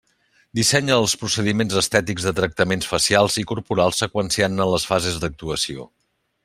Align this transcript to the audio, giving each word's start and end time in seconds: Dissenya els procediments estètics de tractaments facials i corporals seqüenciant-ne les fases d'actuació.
Dissenya 0.59 0.95
els 1.01 1.13
procediments 1.23 1.75
estètics 1.81 2.25
de 2.29 2.33
tractaments 2.41 2.91
facials 2.93 3.39
i 3.43 3.47
corporals 3.55 4.03
seqüenciant-ne 4.05 4.71
les 4.75 4.91
fases 4.93 5.25
d'actuació. 5.25 5.89